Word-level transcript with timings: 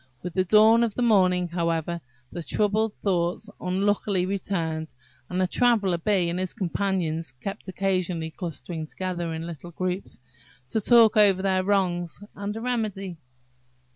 With 0.23 0.33
the 0.33 0.43
dawn 0.43 0.83
of 0.83 0.95
the 0.95 1.03
morning, 1.03 1.47
however, 1.49 2.01
the 2.31 2.41
troubled 2.41 2.95
thoughts 3.03 3.51
unluckily 3.59 4.25
returned, 4.25 4.91
and 5.29 5.39
the 5.39 5.45
Traveller 5.45 5.99
bee 5.99 6.27
and 6.27 6.39
his 6.39 6.55
companions 6.55 7.33
kept 7.33 7.67
occasionally 7.67 8.31
clustering 8.31 8.87
together 8.87 9.31
in 9.31 9.45
little 9.45 9.69
groups, 9.69 10.19
to 10.69 10.81
talk 10.81 11.17
over 11.17 11.43
their 11.43 11.63
wrongs 11.63 12.19
and 12.33 12.55
a 12.55 12.61
remedy. 12.61 13.17